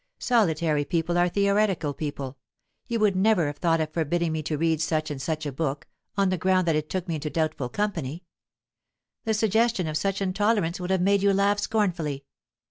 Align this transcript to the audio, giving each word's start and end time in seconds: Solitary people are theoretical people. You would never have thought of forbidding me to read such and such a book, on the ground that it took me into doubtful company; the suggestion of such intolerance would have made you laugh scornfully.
Solitary 0.17 0.83
people 0.83 1.15
are 1.15 1.29
theoretical 1.29 1.93
people. 1.93 2.39
You 2.87 2.99
would 3.01 3.15
never 3.15 3.45
have 3.45 3.57
thought 3.57 3.79
of 3.79 3.93
forbidding 3.93 4.31
me 4.31 4.41
to 4.41 4.57
read 4.57 4.81
such 4.81 5.11
and 5.11 5.21
such 5.21 5.45
a 5.45 5.51
book, 5.51 5.87
on 6.17 6.29
the 6.29 6.39
ground 6.39 6.65
that 6.67 6.75
it 6.75 6.89
took 6.89 7.07
me 7.07 7.13
into 7.13 7.29
doubtful 7.29 7.69
company; 7.69 8.23
the 9.25 9.35
suggestion 9.35 9.85
of 9.85 9.95
such 9.97 10.19
intolerance 10.19 10.79
would 10.79 10.89
have 10.89 11.01
made 11.01 11.21
you 11.21 11.31
laugh 11.33 11.59
scornfully. 11.59 12.25